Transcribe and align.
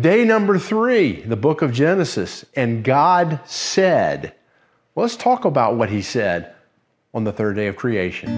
Day 0.00 0.24
number 0.24 0.58
three, 0.58 1.22
the 1.22 1.36
book 1.36 1.62
of 1.62 1.72
Genesis. 1.72 2.44
And 2.54 2.84
God 2.84 3.40
said, 3.46 4.34
let's 4.94 5.16
talk 5.16 5.46
about 5.46 5.76
what 5.76 5.88
He 5.88 6.02
said 6.02 6.54
on 7.14 7.24
the 7.24 7.32
third 7.32 7.56
day 7.56 7.68
of 7.68 7.76
creation. 7.76 8.28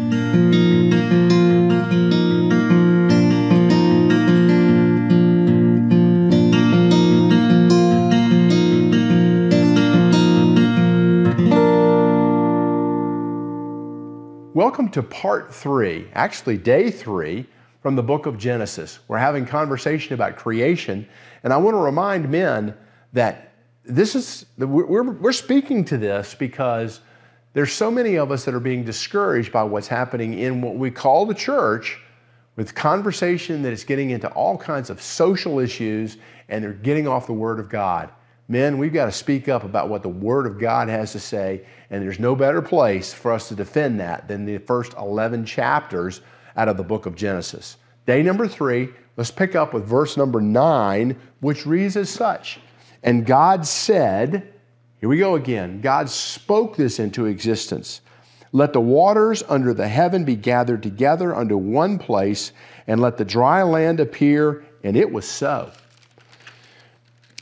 Welcome 14.55 14.91
to 14.91 15.03
part 15.03 15.53
three, 15.53 16.09
actually, 16.13 16.59
day 16.59 16.93
three 16.93 17.47
from 17.81 17.97
the 17.97 18.03
book 18.03 18.27
of 18.27 18.39
Genesis. 18.39 18.99
We're 19.09 19.19
having 19.19 19.47
conversation 19.47 20.15
about 20.15 20.37
creation, 20.37 21.09
and 21.43 21.53
I 21.53 21.57
want 21.57 21.75
to 21.75 21.81
remind 21.81 22.29
men 22.29 22.75
that 23.13 23.53
this 23.85 24.15
is, 24.15 24.47
we're, 24.59 25.03
we're 25.03 25.33
speaking 25.33 25.85
to 25.87 25.97
this 25.97 26.35
because 26.35 27.01
there's 27.55 27.73
so 27.73 27.91
many 27.91 28.17
of 28.17 28.31
us 28.31 28.45
that 28.45 28.55
are 28.55 28.61
being 28.61 28.85
discouraged 28.85 29.51
by 29.51 29.63
what's 29.63 29.89
happening 29.89 30.35
in 30.35 30.61
what 30.61 30.77
we 30.77 30.91
call 30.91 31.25
the 31.25 31.35
church 31.35 31.99
with 32.57 32.75
conversation 32.75 33.63
that 33.63 33.73
is 33.73 33.85
getting 33.85 34.11
into 34.11 34.29
all 34.33 34.59
kinds 34.59 34.91
of 34.91 35.01
social 35.01 35.59
issues 35.59 36.19
and 36.49 36.63
they're 36.63 36.73
getting 36.73 37.09
off 37.09 37.27
the 37.27 37.33
Word 37.33 37.61
of 37.61 37.69
God. 37.69 38.11
Men, 38.49 38.79
we've 38.79 38.93
got 38.93 39.07
to 39.07 39.13
speak 39.13 39.49
up 39.49 39.65
about 39.65 39.89
what 39.89 40.03
the 40.03 40.09
Word 40.09 40.47
of 40.47 40.59
God 40.59 40.89
has 40.89 41.13
to 41.13 41.21
say, 41.21 41.65
and 41.91 42.03
there's 42.03 42.19
no 42.19 42.35
better 42.35 42.63
place 42.63 43.13
for 43.13 43.33
us 43.33 43.49
to 43.49 43.55
defend 43.55 44.01
that 44.01 44.27
than 44.27 44.45
the 44.45 44.59
first 44.59 44.95
11 44.95 45.45
chapters 45.45 46.21
out 46.59 46.69
of 46.69 46.77
the 46.77 46.83
book 46.83 47.07
of 47.07 47.17
Genesis. 47.17 47.79
Day 48.05 48.23
number 48.23 48.47
three, 48.47 48.91
let's 49.17 49.31
pick 49.31 49.55
up 49.55 49.73
with 49.73 49.87
verse 49.87 50.17
number 50.17 50.41
nine, 50.41 51.17
which 51.41 51.65
reads 51.65 51.97
as 51.97 52.11
such 52.11 52.61
And 53.03 53.25
God 53.25 53.65
said, 53.67 54.53
here 55.01 55.09
we 55.09 55.19
go 55.19 55.37
again, 55.37 55.81
God 55.81 56.11
spoke 56.11 56.77
this 56.77 56.99
into 56.99 57.27
existence. 57.27 58.01
Let 58.51 58.73
the 58.73 58.81
waters 58.81 59.45
under 59.49 59.73
the 59.73 59.89
heaven 59.89 60.25
be 60.25 60.35
gathered 60.35 60.83
together 60.83 61.35
unto 61.35 61.57
one 61.57 61.99
place, 61.99 62.53
and 62.87 63.01
let 63.01 63.19
the 63.19 63.25
dry 63.25 63.63
land 63.63 64.01
appear. 64.01 64.65
And 64.83 64.97
it 64.97 65.13
was 65.13 65.29
so. 65.29 65.71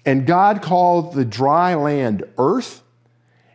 And 0.04 0.26
God 0.26 0.62
called 0.62 1.14
the 1.14 1.24
dry 1.24 1.74
land 1.74 2.24
earth, 2.38 2.82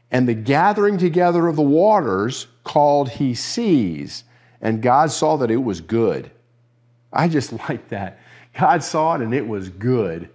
and 0.09 0.27
the 0.27 0.33
gathering 0.33 0.97
together 0.97 1.47
of 1.47 1.55
the 1.57 1.61
waters 1.61 2.47
called 2.63 3.09
he 3.09 3.35
seas. 3.35 4.23
And 4.61 4.81
God 4.81 5.11
saw 5.11 5.37
that 5.37 5.51
it 5.51 5.63
was 5.63 5.81
good. 5.81 6.31
I 7.11 7.27
just 7.27 7.51
like 7.69 7.89
that. 7.89 8.19
God 8.57 8.83
saw 8.83 9.15
it 9.15 9.21
and 9.21 9.33
it 9.33 9.47
was 9.47 9.69
good. 9.69 10.29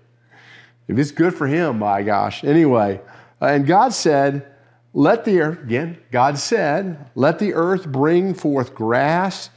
If 0.88 0.98
it's 0.98 1.10
good 1.10 1.34
for 1.34 1.46
him, 1.46 1.80
my 1.80 2.02
gosh. 2.02 2.44
Anyway, 2.44 3.00
uh, 3.42 3.46
and 3.46 3.66
God 3.66 3.92
said, 3.92 4.46
Let 4.94 5.24
the 5.24 5.40
earth, 5.40 5.62
again, 5.62 5.98
God 6.10 6.38
said, 6.38 7.10
Let 7.14 7.38
the 7.38 7.54
earth 7.54 7.86
bring 7.86 8.34
forth 8.34 8.74
grass 8.74 9.50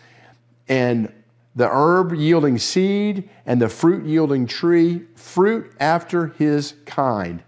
and 0.67 1.11
the 1.56 1.70
herb 1.70 2.14
yielding 2.14 2.58
seed, 2.58 3.30
and 3.45 3.61
the 3.61 3.67
fruit 3.67 4.06
yielding 4.06 4.45
tree, 4.45 5.02
fruit 5.16 5.73
after 5.80 6.28
his 6.28 6.76
kind. 6.86 7.44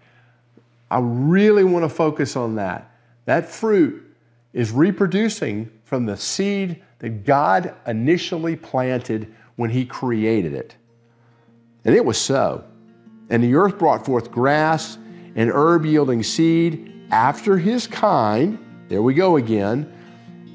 I 0.89 0.99
really 0.99 1.63
want 1.63 1.85
to 1.85 1.89
focus 1.89 2.35
on 2.35 2.55
that. 2.55 2.91
That 3.25 3.49
fruit 3.49 4.10
is 4.53 4.71
reproducing 4.71 5.71
from 5.83 6.05
the 6.05 6.17
seed 6.17 6.81
that 6.99 7.25
God 7.25 7.73
initially 7.87 8.55
planted 8.55 9.33
when 9.55 9.69
he 9.69 9.85
created 9.85 10.53
it. 10.53 10.75
And 11.85 11.95
it 11.95 12.03
was 12.03 12.17
so. 12.17 12.63
And 13.29 13.43
the 13.43 13.55
earth 13.55 13.77
brought 13.77 14.05
forth 14.05 14.29
grass 14.29 14.97
and 15.35 15.49
herb 15.49 15.85
yielding 15.85 16.23
seed 16.23 17.07
after 17.11 17.57
his 17.57 17.87
kind. 17.87 18.59
There 18.89 19.01
we 19.01 19.13
go 19.13 19.37
again. 19.37 19.91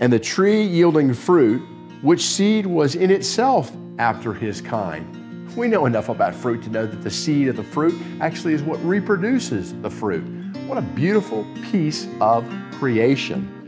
And 0.01 0.13
the 0.13 0.19
tree 0.19 0.63
yielding 0.63 1.15
fruit 1.15 1.63
which 2.03 2.23
seed 2.23 2.67
was 2.67 2.95
in 2.95 3.11
itself 3.11 3.73
after 3.99 4.33
his 4.33 4.61
kind. 4.61 5.13
We 5.57 5.69
know 5.69 5.87
enough 5.87 6.11
about 6.11 6.35
fruit 6.35 6.63
to 6.65 6.71
know 6.71 6.87
that 6.87 7.03
the 7.03 7.11
seed 7.11 7.49
of 7.49 7.57
the 7.57 7.65
fruit 7.65 7.95
actually 8.21 8.53
is 8.53 8.63
what 8.63 8.79
reproduces 8.85 9.73
the 9.81 9.89
fruit. 9.89 10.23
What 10.67 10.77
a 10.77 10.83
beautiful 10.83 11.47
piece 11.71 12.07
of 12.21 12.45
creation. 12.73 13.66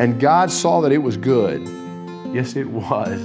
And 0.00 0.18
God 0.18 0.50
saw 0.50 0.80
that 0.80 0.92
it 0.92 1.02
was 1.02 1.18
good. 1.18 1.60
Yes, 2.32 2.56
it 2.56 2.66
was. 2.68 3.20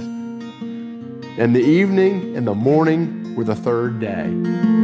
And 1.38 1.56
the 1.56 1.62
evening 1.62 2.36
and 2.36 2.46
the 2.46 2.54
morning 2.54 3.34
were 3.34 3.44
the 3.44 3.56
third 3.56 3.98
day. 3.98 4.75